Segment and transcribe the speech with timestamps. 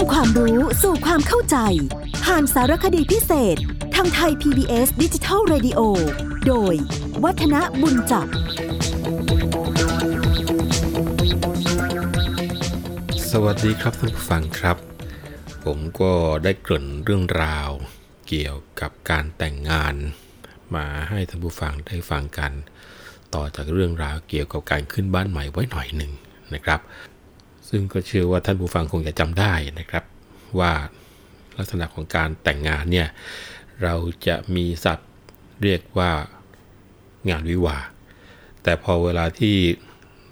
[0.00, 1.56] ำความรู้สู่ความเข้าใจ
[2.24, 3.56] ผ่านสารคดีพิเศษ
[3.94, 5.80] ทางไทย PBS ดิจิทัล Radio
[6.46, 6.74] โดย
[7.24, 8.26] วัฒนบุญจับ
[13.30, 14.76] สวัสดีครับท่านผู้ฟังครับ
[15.64, 16.12] ผมก็
[16.44, 17.70] ได้เกริ่นเรื่องราว
[18.28, 19.94] เกี่ยวกับการแต่งงาน
[20.76, 22.52] มาให้ท่านผู้ฟังได้ฟังกัน
[23.34, 26.12] ต่อจากเรื่องราวเกี่ยวกับการขึ้นบ้านใหม่ไว้หน่อยหนึ่ง
[26.54, 26.80] นะครับ
[27.70, 30.04] ซึ่งก็เชื่อว่าท่านผู้ฟังคงจะจำได้นะครับ
[30.58, 30.72] ว่า
[31.58, 33.08] ลักษณะของการแต่งงานเนี่ย
[33.82, 33.94] เรา
[34.26, 35.10] จะมีศัพท์
[35.62, 36.10] เรียกว่า
[37.30, 37.78] งานวิวา
[38.62, 39.56] แต่พอเวลาที่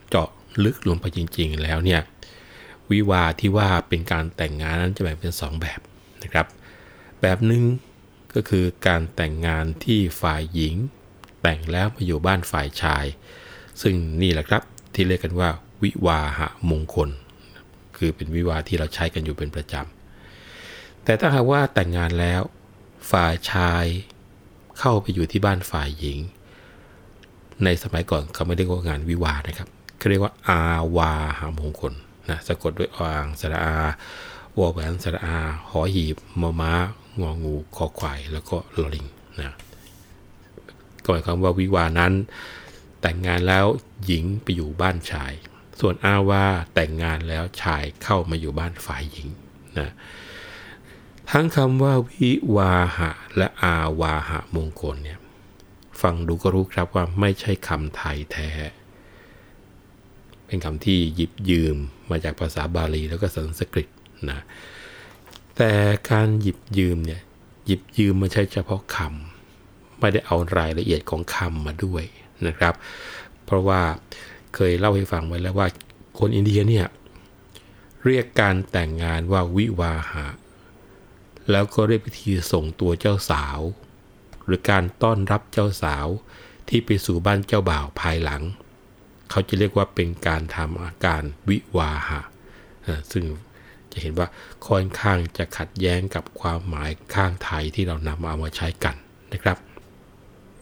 [0.08, 0.28] เจาะ
[0.64, 2.00] ลึกลงไปจริง ๆ แล้วเนี่ย
[2.90, 5.80] วิวาที่ว่าเป็นการแต่งงานนั้นจะแบ่งเป็น 2 แบบ
[6.22, 6.46] นะครับ
[7.20, 7.62] แบบหนึ่ง
[8.34, 10.74] ก็คือการแต่งงานที่ฝ่ายหญิง
[11.42, 13.04] แต่งแล้วมาอยู่บ้านฝ่ายชาย
[13.82, 14.62] ซึ่งนี่แหละครับ
[14.94, 15.50] ที่เรียกกันว่า
[15.82, 17.10] วิวาหะมงคล
[17.98, 22.42] คือเป็นวิวาที่เราใช้กันอยู่เป็นประจำ แต่ถ้าหากว่าแต่งงานแล้ว
[23.10, 23.84] ฝ่ายชาย
[24.78, 26.18] เข้าไปอยู่ที่บ้านฝ่ายหญิง
[27.64, 30.60] ในสมัยก่อนเขาไม่เรียกว่างานวิวานะครับเขาเรียกว่าอา
[30.96, 31.92] วาหามงคล
[32.30, 33.76] นะสะกดด้วยอางสระอา
[34.58, 35.36] วอแหวนสระอา
[35.70, 36.72] หอหีบมอม้า
[37.20, 39.06] งองูคอควาย แล้วก็ลอลิง
[39.40, 39.54] นะ
[41.02, 42.12] ก็หมายความว่าวิวานั้น
[43.00, 43.66] แต่งงานแล้ว
[44.06, 45.32] หญิงไปอยู่บ้านชาย
[45.80, 49.28] ส่วนอาวาแต่งงานแล้วชายเข้ามาอยู่บ้านฝ่ายหญิง
[49.78, 49.90] นะ
[51.30, 55.18] ทั้งคำว่าวิวาหะและอาวาหะมงคลเนี่ย
[56.02, 58.50] ฟังดูก็รู้ครับว่าไม่ใช่คำไทยแท้
[60.46, 61.76] เป็นคำที่หยิบยืม
[62.10, 63.88] มาจากภาษาบาลีแล้วก็สันสกฤต
[64.30, 64.40] นะ
[65.56, 65.70] แต่
[66.10, 67.22] การหยิบยืมเนี่ย
[67.66, 72.04] หยิบยืมมาใช้เฉพาะคำไม่ได้เอารายละเอียดของคำมาด้วย
[72.46, 72.74] นะครับ
[73.44, 73.80] เพราะว่า
[74.54, 75.68] เคยเล่าให้ฟังไว้แล้วว่า
[76.18, 76.86] คนอินเดียเนี่ย
[78.04, 80.26] เรียกการแต่งงานว่าวิวาหะ
[81.50, 83.58] แล้วก็เรียกพิธีส่งตัวเจ้าสาว
[84.44, 86.06] หรือการต้อนรับเจ้าสาว
[86.68, 88.42] ที่ไปสู่บ้านเจ้าบ่าวภายหลัง
[89.30, 92.20] เขาจะเรียกว่าเป็นการทำอาการวิวาหะ
[93.12, 93.24] ซึ่ง
[93.92, 94.28] จะเห็นว่า
[94.66, 98.96] ค่อนข้างจะขัดแย้งกับความหมายข้างไทยที่เรานำเอามาใช้กัน
[99.32, 99.56] นะครับ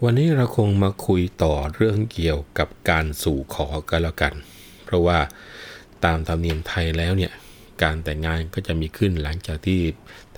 [0.04, 4.34] วันนี้เราคงมาคุยต่อเรื่องเกี่ยวกับการสู่ขอกันแล้วกัน
[4.84, 5.18] เพราะว่า
[6.04, 7.32] ตามธรรมเนียมไทยแล้วเนี่ย
[7.82, 9.80] การแต่งงานก็จะมีขึ้นหลังจากที่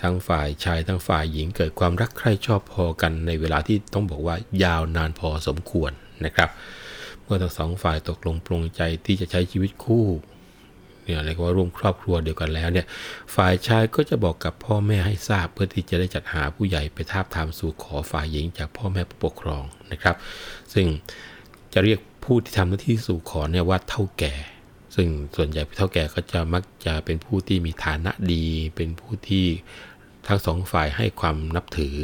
[0.00, 5.92] ทั้งฝ่ายชายทั้งฝ่ายหญิงเกิดความรักใคร่ชอบพอกันในเวลาที่ต้องบอกว่ายาวนานพอสมควร
[6.24, 6.48] นะครับ
[7.22, 10.04] เมื่อทั้งสองฝ่ายตกลงปรงใจที่จะใช้ชีวิตคู่
[11.08, 12.86] เนี่ยเรียกว่าร่วมครอบครัวเดียวกันแล้วเนี่ย
[13.34, 20.16] ฝ่ายชายก็จะบอกกับพ่อแม่ให้ทราบ เพื่อที่จะได้จัดหาผู้ใหญ่ไปทาบทามสู่ขอฝ่ายหญิงจากพ่อแม่ผู้ปกครองนะครับ
[20.74, 20.86] ซึ่ง
[21.72, 24.34] จะเรียกผู้ที่ทำหน้าที่สู่ขอเนี่ยว่าเท่าแก่
[24.94, 28.44] ซึ่งส่วนใหญ่เท่าแก่ก็จะมักจะเป็นผู้ที่มีฐานะดี
[28.76, 29.46] เป็นผู้ที่
[30.26, 31.94] ทั้งสองฝ่ายให้ความนับถือ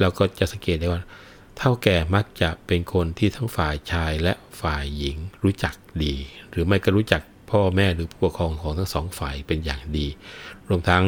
[0.00, 1.02] แล้วก็จะสังเกตได้ว่า
[1.58, 5.74] เท่าแก่มักจะเป็นคนที่ทั้งฝ่ายชายและฝ่ายหญิงรู้จัก
[6.04, 6.14] ดี
[6.50, 10.06] หรือไม่ก็รู้จัก พ่อแม่หรือผู้ปกครองของทั้งสองฝ่ายเป็นอย่างดี
[10.68, 11.02] รวมทั้ง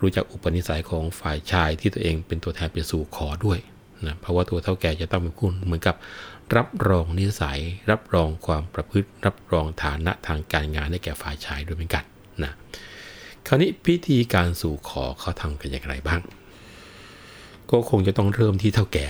[0.00, 3.58] รู้จักอุปนิสัยของฝ่ายชายที่ตัวเองเป็นตัวแทนไปสู่ขอด้วย
[4.06, 5.96] นะเพราะว่าตัวเท่าแก่จะต้องเป็นคุณเหมือนกับ
[6.56, 7.60] รับรองนิสัย
[7.90, 12.04] รับรองความประพฤติ รับรองฐานะทางการงานให้แก่ฝ่ายชายด้วยเหมือนกัน
[12.44, 12.52] นะ
[13.46, 16.20] คราวนี้พิธีการสู่ขอเขาทำกันอย่างไรบ้าง
[17.70, 19.06] ก็คงจะต้องเริ่มที่เท่าแก่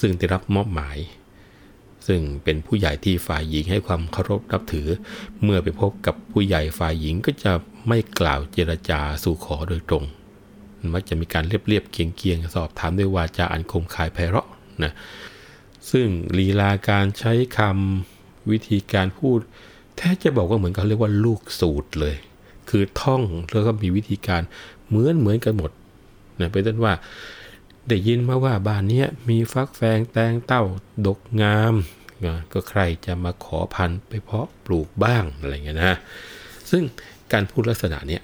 [0.00, 0.96] ซึ่งได้รับมอบหมาย
[2.08, 4.88] ซึ่งเป็นผู้ใหญ่ที่ฝ่ายหญิงให้ความเคารพนับถือ
[5.42, 7.52] เมื่อไปพบกับผู้ใหญ่ฝ่ายหญิงก็จะ
[7.88, 10.04] ไม่กล่าวเจรจาสู่ขอโดยตรง
[10.94, 14.48] มักจะมีการเรียบๆเคียงๆ สอบถามด้วยวาจาอันคมคายไพเราะ
[14.82, 14.92] นะ
[15.90, 16.06] ซึ่ง
[16.38, 19.38] ลีลาการใช้คำวิธีการพูด
[19.96, 22.16] แท้จะบอกว่าเหมือนเขาเรียกว่าลูกสูตรเลย
[22.70, 24.42] คือท่องแล้วก็มีวิธีการ
[24.88, 25.70] เหมือนเหมือนกันหมด
[26.40, 26.92] นะเป็นต้นว่า
[27.88, 30.62] ได้ยินมาว่าบ้านนี้มีฟักแฟงแตงเต้า
[31.06, 31.74] ดกงาม
[32.26, 35.96] นะก็ใครจะมาขอพันธุ์ไปเพาะปลูกบ้างอะไรเงี้ยนะ
[36.70, 36.82] ซึ่ง
[37.32, 38.22] การพูดลักษณะเนี้ย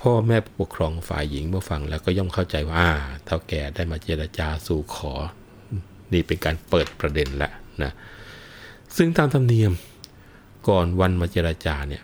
[0.00, 2.86] พ่อแม่ผู้ปกครองฝ่ายหญิงเมื่อฟังแล้วก็ย่อมเข้าใจว่า
[3.26, 5.12] เท่าแก่ได้มาเจรจาสู่ขอ
[6.12, 7.52] นี่เป็นการเปิดประเด็นแล้ว
[7.82, 7.92] นะ
[8.96, 9.72] ซึ่งตามธรรมเนียม
[10.68, 12.02] ก่อนวันมาเจรจาเนี่ย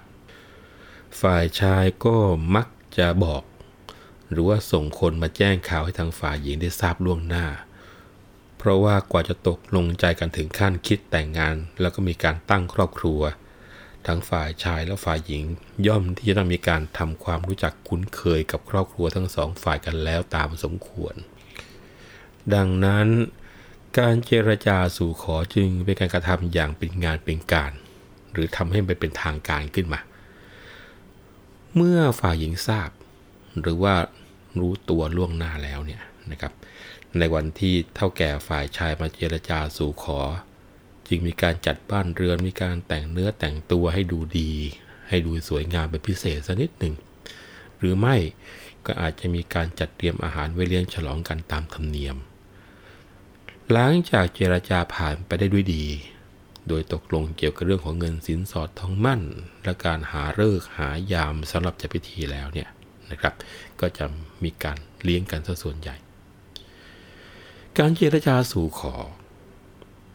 [1.21, 2.17] ฝ่ายชายก็
[2.55, 2.67] มัก
[2.99, 3.43] จะบอก
[4.31, 7.45] หรือว่าส่งคนมาแจ้งข่าวให้ทางฝ่ายหญิงได้ทราบล่วงหน้า
[8.64, 13.20] เพราะว่ากว่าจะตกลงใจกันถึงขั้นคิดแต่งงาน แล้วก็มีการตั้งครอบครัว
[14.06, 15.44] ทั้งฝ่ายชายและฝ่ายหญิง
[15.87, 21.14] ย่อมที่จะต้องมีการทำความรู้จักคุ้นเคยกับครอบครัวทั้งสองฝ่ายกันแล้วตามสมควร
[22.55, 23.08] ดังนั้น
[23.99, 27.72] การเจรจาสู่ขอจึงเป็นการกระทำอย่างเป็นงานเป็นการ
[28.32, 30.00] หรือทำให้ไปเป็นทางการขึ้นมา
[31.76, 32.90] เมื่อฝ่ายหญิงทราบ
[33.61, 33.94] หรือว่า
[34.61, 36.02] รู้ตัวล่วงหน้าแล้วเนี่ย
[36.32, 36.52] นะครับ
[37.19, 40.20] ในวันที่เท่าแก่ฝ่ายชายมาเจรจาสู่ขอ
[41.08, 44.52] จึงมีการจัดบ้านเรือนมีการแต่งเนื้อแต่งตัวให้ดูดี
[45.08, 46.94] ให้ดูสวยงามเป็นพิเศษสักนิดหนึ่ง
[47.78, 48.16] หรือไม่
[48.87, 52.16] ก็อาจจะมีการจัดเตรียมอาหารไว้เลี้ยงฉลองกันตามธรรมเนียม
[53.72, 55.84] หลังจากเจรจาผ่านไปได้ด้วยดี
[56.69, 59.22] โดยตกลงเกี่ยวกับเรื่องของเงินสินสอดทองมั่น
[59.64, 62.69] และการหาเลิกหายามสำหรับจัดพิธีแล้วเนี่ย
[63.11, 63.34] นะครับ
[63.81, 64.05] ก็จะ
[64.44, 65.96] มีการเลี้ยงกันซะส่วนใหญ่
[67.81, 68.94] การเจรจาสู่ขอ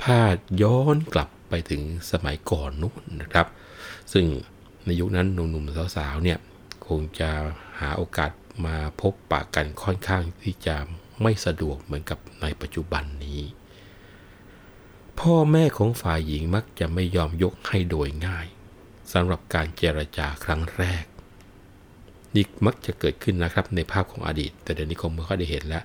[0.03, 0.19] ถ้า
[0.61, 3.47] ย้อนกลับไปถึงสมัยก่อนนู้นนะครับ
[4.13, 4.25] ซึ่ง
[4.85, 6.39] ในยุคนั้นหนุ่มๆสาวๆเนี่ย
[6.88, 7.31] คงจะ
[7.79, 8.31] หาโอกาส
[8.65, 10.75] มาพบปะกันค่อนข้างที่จะ
[11.21, 13.41] ไม่สะดวกเหมือนกับในปัจจุบันนี้
[15.19, 18.47] พ่อแม่ของฝ่ายหญิงมักจะไม่ยอมยกให้โดยง่าย
[19.11, 21.03] สำหรับการเจรจาครั้งแรก
[22.35, 25.83] นี่มักจะเกิดขึ้นนะครับในภาพของอดีต แต่เดี๋ยวนี้คงไม่ค่อยได้เห็นแล้ว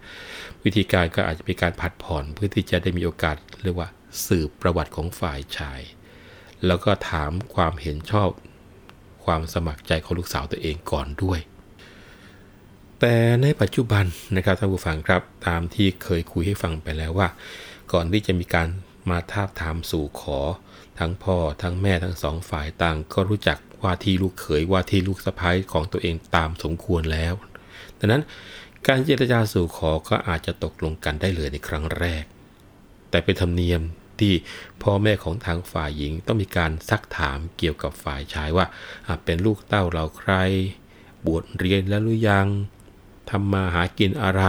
[0.64, 3.88] วิธีการก็อาจจะเป็นการผัดผ่อนเพื่อที่จะได้มีโอกาสเรียกว่า
[4.26, 5.80] สืบประวัติของฝ่ายชาย
[6.66, 8.28] แล้วก็ถามความเห็นชอบ
[9.24, 11.40] ความสมัครใจของลูกสาวตัวเองก่อนด้วย
[13.00, 14.04] แต่ในปัจจุบัน
[14.36, 17.28] นะครับท่านผู้ฟังครับตามที่เคยคุยให้ฟังไปแล้วว่า
[17.92, 18.68] ก่อนที่จะมีการ
[19.10, 20.38] มาทาบทามสู่ขอ
[20.98, 27.34] ทั้งพ่อทั้งแม่ทั้งสองฝ่ายต่างก็รู้จัก ว่าที่ลูกเขยว่าที่ลูกสะพ้ายของตัวเองตามสมควรแล้ว
[27.98, 28.22] ดังนั้น
[28.86, 32.24] การเจรจาสู่ขอก็อาจจะตกลงกันได้เลยในครั้งแรก
[33.10, 33.82] แต่เป็นธรรมเนียม
[34.20, 34.32] ที่
[34.82, 38.66] พ่อแม่ของทางฝ่ายหญิงต้องมีการซักถามเกี่ยวกับฝ่ายชายว่า
[39.24, 40.32] เป็นลูกเต้าเราใคร
[41.26, 42.46] บวชเรียนแล้วหรือยัง
[43.30, 44.44] ทำมาหากินอะไร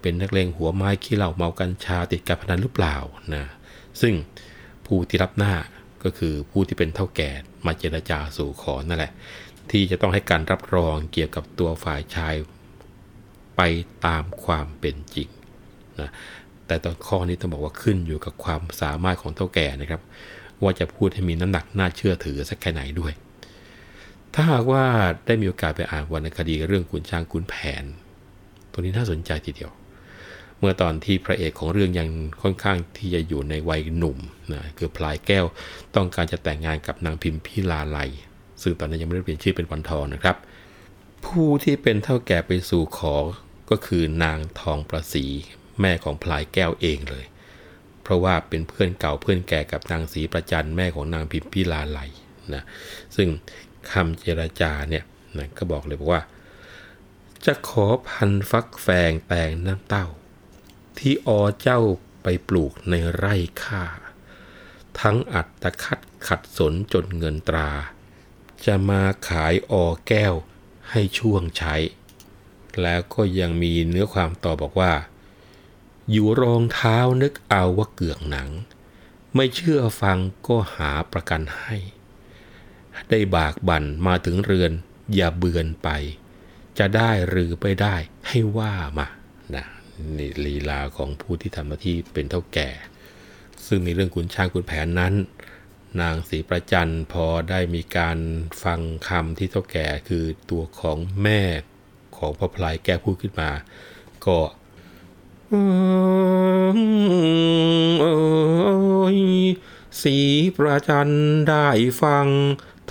[0.00, 2.96] เป็นนักเลงหัวไม้ขี้เหล่าเมากัญชาติดการพนันหรือเปล่า
[3.34, 3.44] นะ
[4.00, 4.14] ซึ่ง
[4.86, 5.52] ผู้ที่รับหน้า
[6.04, 7.30] ก็คือผู้ที่เป็นเท่าแก่
[7.66, 9.12] มาเจรจาสู่ขอนั่นแหละ
[9.70, 12.34] ที่จะต้องให้การรับรองเกี่ยวกับตัวฝ่ายชาย
[13.56, 13.60] ไป
[14.06, 15.28] ตามความเป็นจริง
[16.00, 16.10] นะ
[16.66, 20.00] แต่ตอนข้อนี้ต้องบอกว่าขึ้นอยู่กับความสามารถของเท่าแก่นะครับ
[20.62, 23.12] ว่าจะพูดให้มีน้ำหนักน่าเชื่อถือสักแค่ไหนด้วย
[24.34, 24.84] ถ้าหากว่า
[25.26, 27.84] ได้มีโอกาสไปอ่านวรรณคดีเรื่องขุนช้างขุนแผน
[28.72, 29.70] ตัวนี้น่าสนใจทีเดียว
[30.60, 32.08] เมื่อตอนที่พระเอกของเรื่องยัง
[32.42, 34.18] ค่อนข้างที่จะอยู่ในวัยหนุ่ม
[34.52, 35.46] นะคือพลายแก้ว
[35.96, 37.98] ต้องการจะแต่งงานกับนางพิมพิลาไล
[38.62, 40.36] ซึ่งตอนนั้นยังไม่ได้เปลี่ยนชื่อเป็นวันทองนะครับ
[41.24, 43.14] ผู้ที่เป็นเท่าแก่ไปสู่ขอ
[43.70, 45.24] ก็คือนางทองประสี
[45.80, 47.24] แม่ของพลายแก้วเองเลย
[48.02, 52.00] เพราะว่าเป็นเพื่อนเก่าเพื่อนแก่กับนางศรีประจันแม่ของนางพิมพิลาไล
[52.54, 52.62] นะ
[53.16, 53.28] ซึ่ง
[53.90, 55.04] คำเจรจาเนี่ย
[55.38, 56.22] นะก็บอกเลยบอกว่า
[57.44, 60.06] จะขอพันฟักแฟงแตงน้ำเต้า
[61.00, 61.30] ที่อ
[61.60, 61.80] เจ้า
[62.22, 63.84] ไปปลูกในไร่ข้า
[65.00, 67.70] ทั้งอัดตะคัดขัดสนจนเงินตรา
[68.64, 69.72] จะมาขายอ
[70.08, 70.34] แก้ว
[70.90, 71.74] ให้ช่วงใช้
[72.82, 74.94] แล้วก็ยังมีเนื้อความต่อบอกว่า
[76.10, 78.48] อยู่รองเท้านึกเอาว่าเกือกหนัง
[79.34, 81.76] ไม่เชื่อฟังก็หาประกันให้
[83.10, 84.72] ได้บากบั่นมาถึงเรือน
[85.14, 85.88] อย่าเบือนไป
[86.78, 87.94] จะได้หรือไปได้
[88.28, 89.06] ให้ว่ามา
[89.56, 89.66] นะ
[90.18, 92.70] นี่ลีลาของผู้ที่ทำหน้าที่เป็นเท่าแก่
[93.66, 95.14] ซึ่งในเรื่องขุนช้างขุนแผนนั้น
[96.00, 98.18] นางศรีประจันพอได้มีการ
[98.62, 101.42] ฟังคำที่เท่าแก่คือตัวของแม่
[102.16, 103.50] ของพ่อพลายแก้พูดขึ้นมา
[104.26, 104.38] ก็
[110.02, 110.16] สี
[110.56, 111.10] ประจัน
[111.48, 111.68] ได้
[112.02, 112.26] ฟัง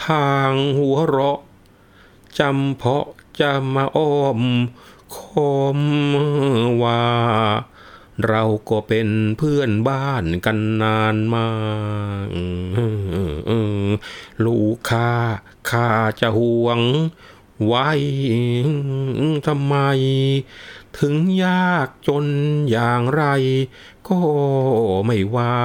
[0.07, 1.39] ทางหัวเราะ
[2.39, 3.05] จำเพาะ
[3.39, 4.39] จะมาอ้อม
[5.15, 5.17] ค
[5.77, 5.79] ม
[6.83, 7.05] ว่า
[8.27, 11.47] เราก็เป็นเพื่อนบ้านกันนานมา
[14.45, 15.11] ลูกข้า
[15.69, 15.89] ข้า
[16.19, 16.79] จะห่วง
[17.65, 17.91] ไว้
[19.47, 19.75] ทำไม
[20.99, 22.25] ถึงยากจน
[22.71, 23.23] อย่างไร
[24.07, 24.19] ก็
[25.05, 25.55] ไม่ว่า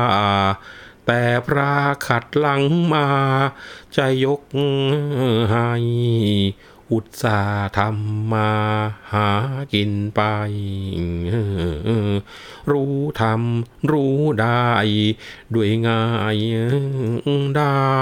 [1.06, 1.72] แต่พระ
[2.06, 3.06] ขัดหลังมา
[3.96, 4.42] จะยก
[5.50, 5.70] ให้
[6.92, 7.40] อุตสา
[7.78, 8.52] ทำมา
[9.12, 9.28] หา
[9.74, 10.20] กินไป
[12.70, 14.70] รู้ทำรู้ได้
[15.54, 16.36] ด้วยง่าย
[17.56, 17.94] ได้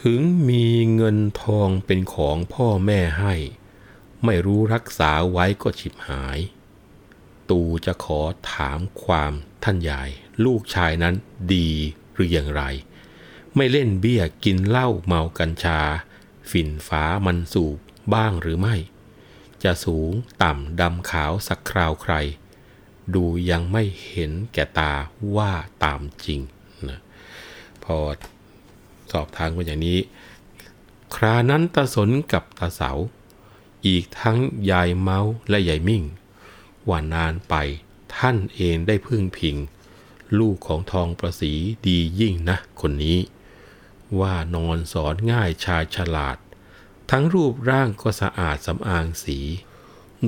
[0.00, 3.34] ถึงมีเงินทองเป็นของพ่อแม่ให้
[4.24, 6.38] ไม่รู้รักษาไว้ก็ฉิบหาย
[7.50, 8.20] ตูจะขอ
[8.52, 9.32] ถามความ
[9.64, 10.10] ท่านยาย
[10.44, 11.14] ลูกชายนั้น
[11.54, 11.70] ดี
[12.14, 12.62] หรืออย่างไร
[13.56, 15.80] ไม่เล่นเบี้ยกินเหล้าเมากัญชา
[16.50, 17.78] ฝิ่นฟ้ามันสูบ
[18.14, 18.76] บ้างหรือไม่
[19.62, 20.12] จะสูง
[20.42, 22.14] ต่ำดำขาวสักคราวใคร
[23.14, 24.92] ดูยังไม่เห็นแก่ตา
[25.36, 25.52] ว่า
[25.84, 26.40] ตามจริง
[26.88, 27.00] นะ
[27.84, 27.96] พอ
[29.10, 29.98] สอบทางมาอย่างนี้
[31.14, 32.90] ครานั้นตาสนกับตาเสา
[33.86, 34.38] อีกทั้ง
[34.70, 36.02] ยายเมาและยายมิ่ง
[36.88, 37.54] ว่านานไป
[38.16, 39.56] ท่านเองได้พึ่งพิง
[40.38, 41.52] ลูกของทองประสี
[41.86, 43.18] ดียิ่งนะคนนี้
[44.20, 46.36] ว่านอนสอนง่ายชายฉลาด
[47.10, 49.38] ทั้งรูปร่างก็สะอาดสำอางสี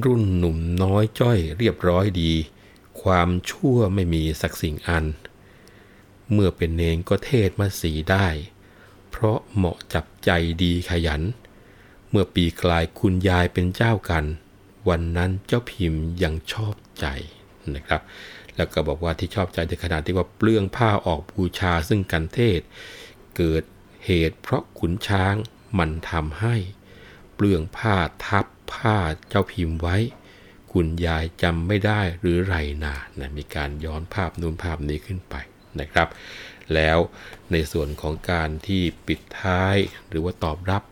[0.04, 2.32] รุ่นหนุ่มน้อยจ้อยเรียบร้อยดี
[3.02, 5.04] ความชั่วไม่มีสักสิ่งอัน
[6.32, 8.26] เมื่อเป็นเนงก็เทศมาสีได้
[9.10, 10.30] เพราะเหมาะจับใจ
[10.62, 11.22] ดีขยัน
[12.10, 14.24] เมื่อปีกลายคุณยายเป็นเจ้ากัน
[14.88, 17.06] วันนั้นเจ้าพิมพ์ยังชอบใจ
[17.74, 18.00] นะครับ
[18.56, 22.60] แล้วก็บอกว่าที่ชอบใจในขนาดที่ว่าเปลื้องผ้าออกบูชาซึ่งกันเทศ
[23.36, 23.62] เกิด
[24.04, 25.34] เหตุเพราะขุนช้าง
[25.78, 26.54] มันทำให้
[27.34, 27.96] เปลืองผ้า
[28.26, 28.96] ทับผ้า
[29.28, 29.96] เจ้าพิมพ์ไว้
[30.72, 35.34] คุณยายจำไม่ได้หรือไรนานะมีการย้อนภาพนูนภาพนี้ขึ้นไป
[35.80, 36.08] นะครับ
[36.74, 36.98] แล้ว
[37.52, 39.76] ในส่วนของการที่ปิดท้าย
[40.08, 40.82] หรือว่าตอบรับ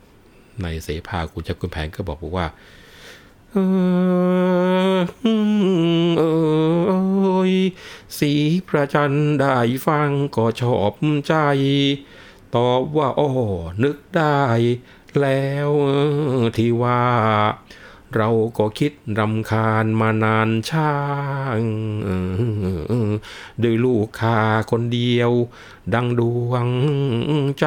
[0.62, 2.47] ในเสภาคุณจักคุณแผนก็บอกว่า
[3.50, 3.57] เอ
[4.97, 4.99] อ
[6.18, 6.23] เอ
[7.50, 7.52] ย
[8.18, 8.33] สี
[8.68, 10.95] ประจันได้ฟังก็ชอบ
[11.26, 11.35] ใจ
[12.57, 13.31] ตอบว่าอ้อ
[13.83, 14.38] นึกได้
[15.21, 15.71] แล้ว
[16.57, 17.02] ที่ว่า
[18.17, 18.28] เรา
[18.59, 20.95] ก็คิดรำคาญมานานช่า
[21.59, 21.61] ง
[23.62, 24.40] ด้วยลูกคา
[24.71, 25.31] คนเดียว
[25.95, 26.69] ดังดวง
[27.61, 27.67] ใจ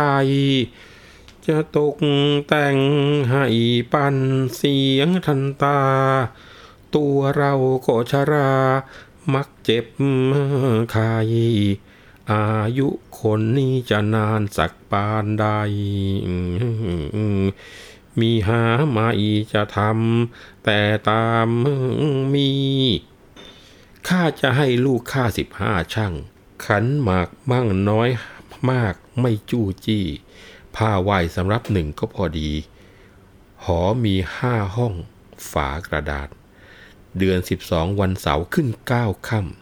[1.45, 1.97] จะตก
[2.47, 2.77] แต่ง
[3.31, 3.45] ให้
[3.93, 4.15] ปัน
[4.55, 5.81] เสียงทันตา
[6.95, 7.53] ตัวเรา
[7.85, 8.53] ก็ชรา
[9.33, 9.85] มักเจ็บ
[10.93, 11.33] คาย
[12.31, 12.45] อา
[12.77, 12.87] ยุ
[13.19, 15.45] คนนี้จะนานสักปานใด
[18.19, 18.61] มีหา
[18.95, 21.47] มาอีจะทำแต่ตาม
[22.33, 22.51] มี
[24.07, 26.13] ข้าจะให้ลูกข้าสิบห้าช่าง
[26.65, 28.09] ขันหมากมั่งน้อย
[28.71, 30.05] มากไม่จู้จี้
[30.75, 32.51] ผ้าไหวสำหรับหนึ่งก็พอดี
[33.63, 34.93] หอมีห้าห้อง
[35.51, 36.29] ฝากระดาษ
[37.17, 39.60] เดือน12วันเสาร์ขึ้น9ค่ำ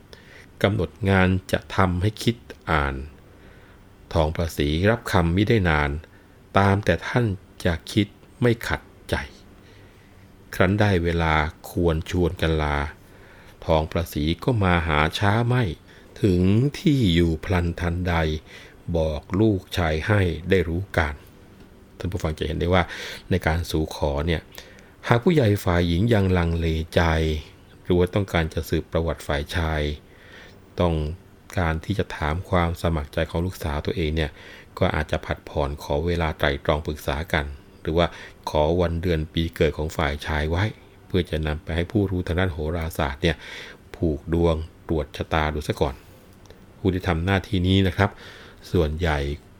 [0.63, 2.35] กำหนดงานจะทำให้คิด
[2.69, 2.95] อ่าน
[4.13, 5.89] ทองประสีรับคำไม่ได้นาน
[6.57, 7.25] ตามแต่ท่าน
[7.65, 8.07] จะคิด
[8.41, 9.15] ไม่ขัดใจ
[10.55, 11.33] ครั้นได้เวลา
[11.69, 12.77] ควรชวนกันลา
[13.65, 15.63] ทองประสีก็มาหาช้าไม่
[16.23, 16.41] ถึง
[16.79, 18.15] ที่อยู่พลันทันใด
[18.97, 21.13] บอกลูกชายให้ได้รู้กัน
[21.97, 22.83] ท่านผู้ฟังจะเห็นได้ว่า
[23.29, 24.41] ในการสู่ขอเนี่ย
[25.07, 27.01] หากผู้ใหญ่ฝ่ายหญิงยังลังเลใจ
[27.83, 29.81] หรือว่าต้องการจะสืบประวัติฝ่ายชาย
[30.81, 30.95] ต้อง
[31.57, 34.31] การที่จะถามความสมัครใจของลูกสาวตัวเองเนี่ย
[34.79, 37.45] ก็อาจจะผัดผ่อนขอเวลาไตรตรองปรึกษากัน
[37.81, 38.07] หรือว่า
[38.49, 40.63] ขอวันเดือนปีเกิดของฝ่ายชายไว้
[41.07, 43.35] เพื่อจะนำไปให้ผู้รู้ทางด้านโหราศาสตร์เนี่ย
[43.95, 44.55] ผูกดวง
[44.87, 45.95] ตรวจชะตาดูซะก่อน
[46.77, 48.09] ผู้ที่ทำหน้าที่นี้นะครับ
[48.71, 49.17] ส่วนใหญ่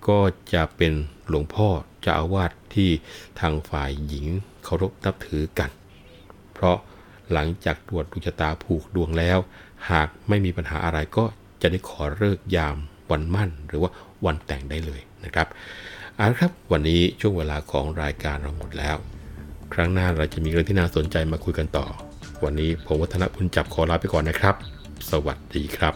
[0.08, 0.20] ก็
[0.54, 0.94] จะเป็น
[1.28, 1.68] หลวงพ่อ
[2.02, 2.90] เจ้าอาวาสที่
[3.40, 4.28] ทางฝ่ายหญิง
[4.64, 5.70] เคารพนับถือกัน
[6.54, 6.78] เพราะ
[7.34, 9.40] หลังจากตรวจดวงชะตาผูกดวงแล้ว
[9.92, 11.24] หากไม่มีปัญหาอะไรก็
[11.62, 12.76] จะได้ขอเลิกยาม
[13.12, 13.92] วันมั่น หรือว่า
[14.26, 15.48] วันแต่งได้เลยนะครับ
[16.16, 18.98] เอาละครับวันนี้ช่วงเวลาของรายการเราหมดแล้ว
[19.74, 21.86] ครั้งหน้าเราจะมีเรื่องที่น่าสนใจมาคุยกันต่อ
[22.44, 24.56] วันนี้ผมวัฒนบุญจับขอลาไปก่อนนะครับ
[25.12, 25.94] สวัสดีครับ